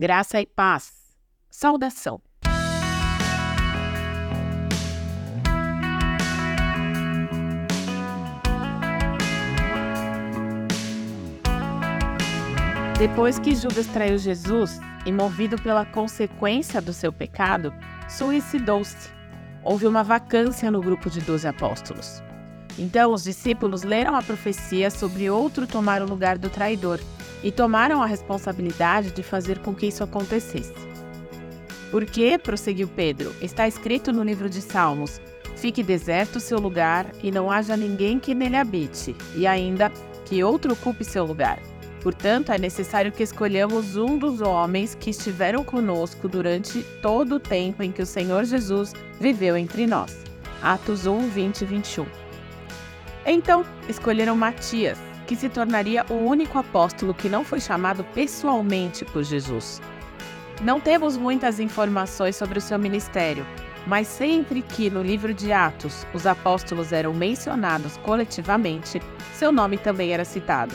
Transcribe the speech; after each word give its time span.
Graça 0.00 0.40
e 0.40 0.46
paz. 0.46 0.92
Saudação. 1.50 2.20
Depois 12.96 13.40
que 13.40 13.56
Judas 13.56 13.88
traiu 13.88 14.16
Jesus 14.18 14.78
e, 15.04 15.10
movido 15.10 15.60
pela 15.60 15.84
consequência 15.84 16.80
do 16.80 16.92
seu 16.92 17.12
pecado, 17.12 17.74
suicidou-se. 18.08 19.10
Houve 19.64 19.88
uma 19.88 20.04
vacância 20.04 20.70
no 20.70 20.80
grupo 20.80 21.10
de 21.10 21.20
doze 21.20 21.48
apóstolos. 21.48 22.22
Então 22.78 23.12
os 23.12 23.24
discípulos 23.24 23.82
leram 23.82 24.14
a 24.14 24.22
profecia 24.22 24.90
sobre 24.90 25.28
outro 25.28 25.66
tomar 25.66 26.00
o 26.00 26.08
lugar 26.08 26.38
do 26.38 26.48
traidor 26.48 27.00
e 27.42 27.50
tomaram 27.50 28.02
a 28.02 28.06
responsabilidade 28.06 29.10
de 29.10 29.22
fazer 29.22 29.58
com 29.58 29.74
que 29.74 29.86
isso 29.86 30.04
acontecesse. 30.04 30.72
Porque, 31.90 32.38
prosseguiu 32.38 32.86
Pedro, 32.86 33.34
está 33.40 33.66
escrito 33.66 34.12
no 34.12 34.22
livro 34.22 34.48
de 34.48 34.60
Salmos: 34.60 35.20
Fique 35.56 35.82
deserto 35.82 36.36
o 36.36 36.40
seu 36.40 36.60
lugar 36.60 37.06
e 37.22 37.30
não 37.30 37.50
haja 37.50 37.76
ninguém 37.76 38.18
que 38.18 38.34
nele 38.34 38.56
habite, 38.56 39.16
e 39.34 39.46
ainda 39.46 39.90
que 40.24 40.44
outro 40.44 40.74
ocupe 40.74 41.04
seu 41.04 41.24
lugar. 41.24 41.58
Portanto, 42.02 42.52
é 42.52 42.58
necessário 42.58 43.10
que 43.10 43.22
escolhamos 43.22 43.96
um 43.96 44.18
dos 44.18 44.40
homens 44.40 44.94
que 44.94 45.10
estiveram 45.10 45.64
conosco 45.64 46.28
durante 46.28 46.82
todo 47.02 47.36
o 47.36 47.40
tempo 47.40 47.82
em 47.82 47.90
que 47.90 48.02
o 48.02 48.06
Senhor 48.06 48.44
Jesus 48.44 48.92
viveu 49.18 49.56
entre 49.56 49.86
nós. 49.86 50.16
Atos 50.62 51.06
1, 51.06 51.28
20 51.30 51.62
e 51.62 51.64
21. 51.64 52.27
Então, 53.26 53.64
escolheram 53.88 54.36
Matias, 54.36 54.98
que 55.26 55.36
se 55.36 55.48
tornaria 55.48 56.04
o 56.08 56.14
único 56.14 56.58
apóstolo 56.58 57.12
que 57.12 57.28
não 57.28 57.44
foi 57.44 57.60
chamado 57.60 58.02
pessoalmente 58.14 59.04
por 59.04 59.22
Jesus. 59.22 59.80
Não 60.62 60.80
temos 60.80 61.16
muitas 61.16 61.60
informações 61.60 62.34
sobre 62.34 62.58
o 62.58 62.62
seu 62.62 62.78
ministério, 62.78 63.46
mas 63.86 64.08
sempre 64.08 64.62
que 64.62 64.90
no 64.90 65.02
livro 65.02 65.32
de 65.32 65.52
Atos 65.52 66.06
os 66.12 66.26
apóstolos 66.26 66.92
eram 66.92 67.14
mencionados 67.14 67.96
coletivamente, 67.98 69.00
seu 69.34 69.52
nome 69.52 69.78
também 69.78 70.12
era 70.12 70.24
citado. 70.24 70.74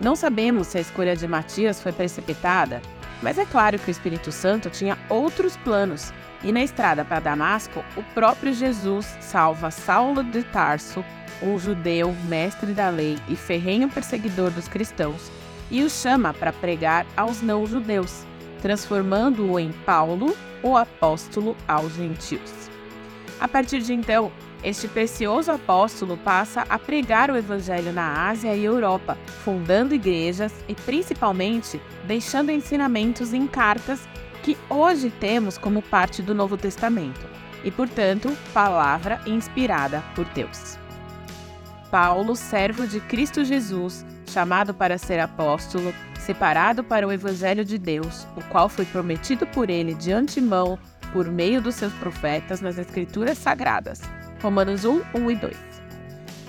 Não 0.00 0.14
sabemos 0.14 0.66
se 0.66 0.78
a 0.78 0.80
escolha 0.80 1.16
de 1.16 1.26
Matias 1.26 1.80
foi 1.80 1.92
precipitada, 1.92 2.82
mas 3.22 3.38
é 3.38 3.46
claro 3.46 3.78
que 3.78 3.88
o 3.88 3.90
Espírito 3.90 4.30
Santo 4.30 4.68
tinha 4.68 4.98
outros 5.08 5.56
planos, 5.58 6.12
e 6.46 6.52
na 6.52 6.62
estrada 6.62 7.04
para 7.04 7.18
Damasco, 7.18 7.84
o 7.96 8.02
próprio 8.14 8.54
Jesus 8.54 9.04
salva 9.20 9.72
Saulo 9.72 10.22
de 10.22 10.44
Tarso, 10.44 11.04
um 11.42 11.58
judeu, 11.58 12.14
mestre 12.28 12.72
da 12.72 12.88
lei 12.88 13.18
e 13.28 13.34
ferrenho 13.34 13.88
perseguidor 13.88 14.52
dos 14.52 14.68
cristãos, 14.68 15.28
e 15.72 15.82
o 15.82 15.90
chama 15.90 16.32
para 16.32 16.52
pregar 16.52 17.04
aos 17.16 17.42
não-judeus, 17.42 18.24
transformando-o 18.62 19.58
em 19.58 19.72
Paulo, 19.84 20.36
o 20.62 20.76
apóstolo 20.76 21.56
aos 21.66 21.92
gentios. 21.96 22.70
A 23.40 23.48
partir 23.48 23.82
de 23.82 23.92
então, 23.92 24.30
este 24.62 24.86
precioso 24.86 25.50
apóstolo 25.50 26.16
passa 26.16 26.64
a 26.68 26.78
pregar 26.78 27.28
o 27.28 27.36
evangelho 27.36 27.92
na 27.92 28.28
Ásia 28.28 28.54
e 28.54 28.64
Europa, 28.64 29.18
fundando 29.44 29.94
igrejas 29.94 30.52
e 30.68 30.76
principalmente 30.76 31.80
deixando 32.04 32.52
ensinamentos 32.52 33.34
em 33.34 33.48
cartas 33.48 34.00
que 34.46 34.56
hoje 34.70 35.10
temos 35.10 35.58
como 35.58 35.82
parte 35.82 36.22
do 36.22 36.32
Novo 36.32 36.56
Testamento 36.56 37.26
e, 37.64 37.70
portanto, 37.72 38.32
palavra 38.54 39.20
inspirada 39.26 40.04
por 40.14 40.24
Deus. 40.26 40.78
Paulo, 41.90 42.36
servo 42.36 42.86
de 42.86 43.00
Cristo 43.00 43.44
Jesus, 43.44 44.06
chamado 44.28 44.72
para 44.72 44.98
ser 44.98 45.18
apóstolo, 45.18 45.92
separado 46.20 46.84
para 46.84 47.08
o 47.08 47.10
evangelho 47.10 47.64
de 47.64 47.76
Deus, 47.76 48.24
o 48.36 48.42
qual 48.42 48.68
foi 48.68 48.84
prometido 48.84 49.48
por 49.48 49.68
ele 49.68 49.94
de 49.94 50.12
antemão 50.12 50.78
por 51.12 51.26
meio 51.28 51.60
dos 51.60 51.74
seus 51.74 51.92
profetas 51.94 52.60
nas 52.60 52.78
Escrituras 52.78 53.38
Sagradas 53.38 54.00
Romanos 54.40 54.84
1, 54.84 55.02
1 55.12 55.30
e 55.32 55.34
2. 55.34 55.56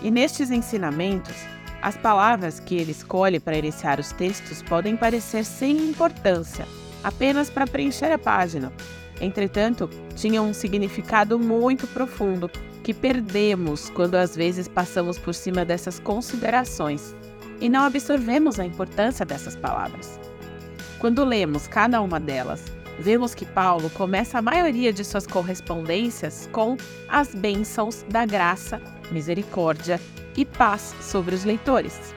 E 0.03 0.11
nestes 0.11 0.51
ensinamentos, 0.51 1.35
as 1.81 1.97
palavras 1.97 2.59
que 2.59 2.75
ele 2.75 2.91
escolhe 2.91 3.39
para 3.39 3.57
iniciar 3.57 3.99
os 3.99 4.11
textos 4.11 4.61
podem 4.61 4.95
parecer 4.95 5.43
sem 5.43 5.75
importância, 5.89 6.67
apenas 7.03 7.49
para 7.49 7.67
preencher 7.67 8.11
a 8.11 8.17
página. 8.17 8.71
Entretanto, 9.19 9.89
tinham 10.15 10.47
um 10.49 10.53
significado 10.53 11.39
muito 11.39 11.87
profundo 11.87 12.49
que 12.83 12.93
perdemos 12.93 13.89
quando 13.89 14.15
às 14.15 14.35
vezes 14.35 14.67
passamos 14.67 15.17
por 15.17 15.33
cima 15.33 15.65
dessas 15.65 15.99
considerações 15.99 17.15
e 17.59 17.67
não 17.67 17.83
absorvemos 17.83 18.59
a 18.59 18.65
importância 18.65 19.25
dessas 19.25 19.55
palavras. 19.55 20.19
Quando 20.99 21.25
lemos 21.25 21.67
cada 21.67 22.01
uma 22.01 22.19
delas, 22.19 22.63
vemos 22.99 23.35
que 23.35 23.45
Paulo 23.45 23.89
começa 23.89 24.39
a 24.39 24.41
maioria 24.41 24.91
de 24.93 25.03
suas 25.03 25.27
correspondências 25.27 26.49
com 26.51 26.77
as 27.07 27.33
bênçãos 27.35 28.03
da 28.09 28.25
graça, 28.25 28.81
misericórdia 29.11 29.99
e 30.35 30.45
paz 30.45 30.95
sobre 31.01 31.35
os 31.35 31.43
leitores. 31.43 32.13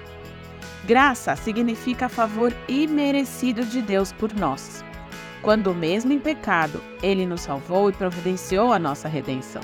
Graça 0.85 1.37
significa 1.37 2.09
favor 2.09 2.55
imerecido 2.67 3.65
de 3.65 3.83
Deus 3.83 4.13
por 4.13 4.33
nós, 4.33 4.83
quando 5.43 5.75
mesmo 5.75 6.13
em 6.13 6.19
pecado 6.19 6.83
ele 7.03 7.27
nos 7.27 7.43
salvou 7.43 7.91
e 7.91 7.93
providenciou 7.93 8.73
a 8.73 8.79
nossa 8.79 9.07
redenção. 9.07 9.63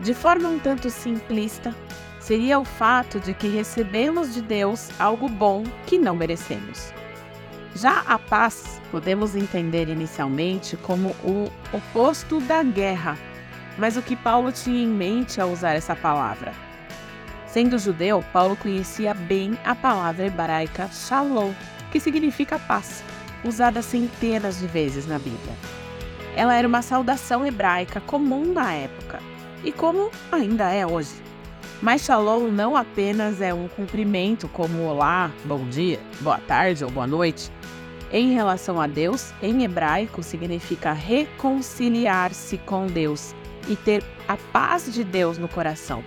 De 0.00 0.14
forma 0.14 0.48
um 0.48 0.58
tanto 0.58 0.88
simplista, 0.88 1.74
seria 2.20 2.58
o 2.58 2.64
fato 2.64 3.20
de 3.20 3.34
que 3.34 3.48
recebemos 3.48 4.32
de 4.32 4.40
Deus 4.40 4.88
algo 4.98 5.28
bom 5.28 5.64
que 5.86 5.98
não 5.98 6.16
merecemos. 6.16 6.92
Já 7.74 8.00
a 8.06 8.18
paz 8.18 8.80
podemos 8.90 9.36
entender 9.36 9.88
inicialmente 9.88 10.76
como 10.78 11.10
o 11.22 11.50
oposto 11.72 12.40
da 12.40 12.62
guerra, 12.62 13.18
mas 13.76 13.96
o 13.96 14.02
que 14.02 14.16
Paulo 14.16 14.50
tinha 14.52 14.82
em 14.82 14.88
mente 14.88 15.40
ao 15.40 15.50
usar 15.50 15.74
essa 15.74 15.94
palavra? 15.94 16.67
Sendo 17.48 17.78
judeu, 17.78 18.22
Paulo 18.30 18.56
conhecia 18.56 19.14
bem 19.14 19.58
a 19.64 19.74
palavra 19.74 20.26
hebraica 20.26 20.88
shalom, 20.92 21.52
que 21.90 21.98
significa 21.98 22.58
paz, 22.58 23.02
usada 23.42 23.80
centenas 23.80 24.58
de 24.58 24.66
vezes 24.66 25.06
na 25.06 25.18
Bíblia. 25.18 25.56
Ela 26.36 26.54
era 26.54 26.68
uma 26.68 26.82
saudação 26.82 27.46
hebraica 27.46 28.00
comum 28.00 28.52
na 28.52 28.74
época 28.74 29.20
e 29.64 29.72
como 29.72 30.10
ainda 30.30 30.70
é 30.70 30.86
hoje. 30.86 31.14
Mas 31.80 32.02
shalom 32.02 32.48
não 32.48 32.76
apenas 32.76 33.40
é 33.40 33.54
um 33.54 33.66
cumprimento 33.66 34.46
como 34.48 34.82
olá, 34.82 35.30
bom 35.44 35.66
dia, 35.68 35.98
boa 36.20 36.38
tarde 36.38 36.84
ou 36.84 36.90
boa 36.90 37.06
noite, 37.06 37.50
em 38.12 38.32
relação 38.32 38.80
a 38.80 38.86
Deus, 38.86 39.32
em 39.42 39.64
hebraico, 39.64 40.22
significa 40.22 40.92
reconciliar-se 40.92 42.58
com 42.58 42.86
Deus 42.86 43.34
e 43.68 43.76
ter 43.76 44.02
a 44.26 44.36
paz 44.36 44.92
de 44.92 45.04
Deus 45.04 45.38
no 45.38 45.48
coração. 45.48 46.02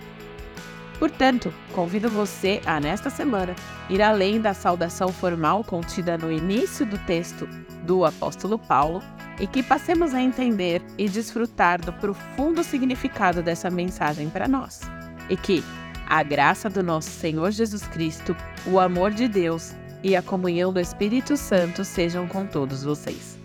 Portanto, 1.02 1.52
convido 1.74 2.08
você 2.08 2.62
a, 2.64 2.78
nesta 2.78 3.10
semana, 3.10 3.56
ir 3.90 4.00
além 4.00 4.40
da 4.40 4.54
saudação 4.54 5.08
formal 5.08 5.64
contida 5.64 6.16
no 6.16 6.30
início 6.30 6.86
do 6.86 6.96
texto 6.96 7.44
do 7.82 8.04
apóstolo 8.04 8.56
Paulo 8.56 9.02
e 9.40 9.48
que 9.48 9.64
passemos 9.64 10.14
a 10.14 10.22
entender 10.22 10.80
e 10.96 11.08
desfrutar 11.08 11.80
do 11.80 11.92
profundo 11.92 12.62
significado 12.62 13.42
dessa 13.42 13.68
mensagem 13.68 14.30
para 14.30 14.46
nós. 14.46 14.82
E 15.28 15.36
que 15.36 15.64
a 16.08 16.22
graça 16.22 16.70
do 16.70 16.84
nosso 16.84 17.10
Senhor 17.10 17.50
Jesus 17.50 17.84
Cristo, 17.88 18.36
o 18.64 18.78
amor 18.78 19.10
de 19.10 19.26
Deus 19.26 19.74
e 20.04 20.14
a 20.14 20.22
comunhão 20.22 20.72
do 20.72 20.78
Espírito 20.78 21.36
Santo 21.36 21.84
sejam 21.84 22.28
com 22.28 22.46
todos 22.46 22.84
vocês. 22.84 23.36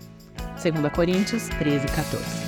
2 0.62 0.92
Coríntios 0.92 1.48
13, 1.48 1.88
14. 1.88 2.47